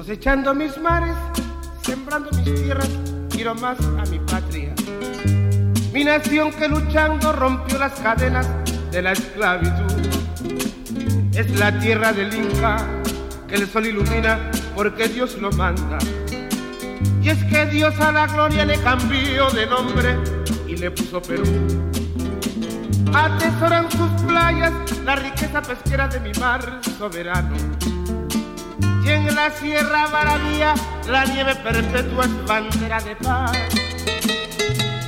[0.00, 1.14] cosechando mis mares,
[1.82, 2.88] sembrando mis tierras,
[3.28, 4.72] quiero más a mi patria.
[5.92, 8.48] Mi nación que luchando rompió las cadenas
[8.90, 9.92] de la esclavitud.
[11.34, 12.78] Es la tierra del Inca
[13.46, 15.98] que el sol ilumina porque Dios lo manda.
[17.22, 20.16] Y es que Dios a la gloria le cambió de nombre
[20.66, 21.44] y le puso Perú.
[23.12, 24.72] Atesoran sus playas
[25.04, 27.54] la riqueza pesquera de mi mar soberano.
[29.40, 30.74] La Sierra Maravilla
[31.08, 33.52] la nieve perpetua es bandera de paz.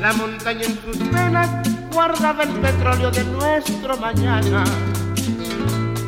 [0.00, 1.48] La montaña en sus venas
[1.92, 4.64] guardaba el petróleo de nuestro mañana.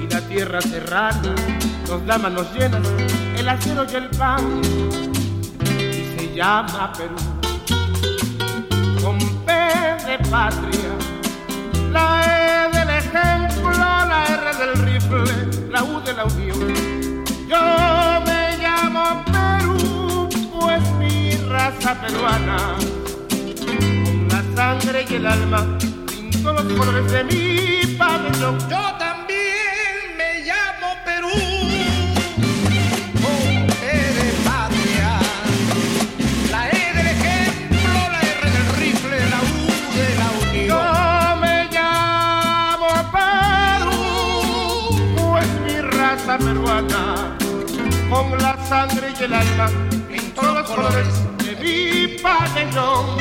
[0.03, 1.33] Y la tierra serrana
[1.89, 2.83] nos da manos llenas
[3.37, 4.63] el acero y el pan.
[5.79, 7.15] Y se llama Perú.
[9.01, 10.91] Con P de patria.
[11.93, 16.99] La E del ejemplo, la R del rifle, la U de la unión.
[17.49, 17.88] Yo
[21.95, 22.77] peruana
[24.55, 25.65] sangre y el alma
[26.07, 28.59] pinto los colores de mi pabellón.
[28.69, 31.31] Yo también me llamo Perú.
[33.23, 35.11] Con E de patria,
[36.51, 39.61] la E del ejemplo, la R del rifle, la U
[39.97, 40.67] de la unión.
[40.73, 44.01] Yo me llamo Perú,
[45.17, 47.03] pues mi raza peruana,
[48.11, 49.71] con la sangre y el alma
[50.09, 51.38] pinto los colores
[52.59, 53.19] pabellón.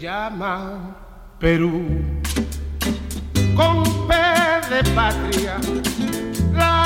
[0.00, 0.96] llama
[1.40, 1.84] Perú.
[3.56, 4.08] Con
[4.84, 5.56] patria,
[6.52, 6.84] la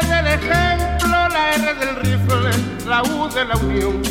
[0.00, 2.50] E del ejemplo, la R del rifle,
[2.86, 4.02] la U de la unión.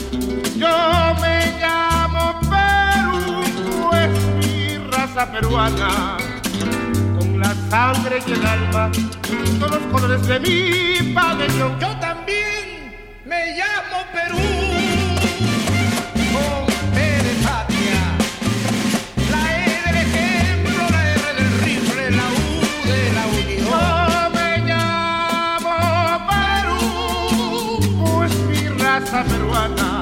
[0.55, 3.44] Yo me llamo Perú,
[3.89, 6.17] pues mi raza peruana,
[7.17, 8.91] con la sangre y el alma,
[9.59, 11.79] todos los colores de mi pabellón.
[11.79, 12.94] Yo también
[13.25, 14.72] me llamo Perú.
[29.23, 30.01] Peruana,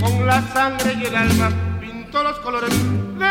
[0.00, 3.29] con la sangre y el alma, pinto los colores mi.